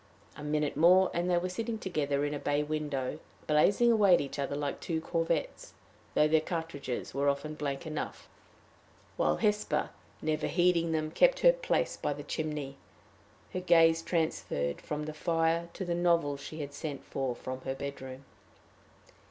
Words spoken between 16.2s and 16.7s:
she